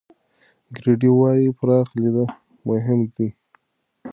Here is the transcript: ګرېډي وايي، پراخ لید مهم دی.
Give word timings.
ګرېډي 0.75 1.09
وايي، 1.19 1.47
پراخ 1.57 1.87
لید 1.99 2.17
مهم 2.69 2.99
دی. 3.15 3.27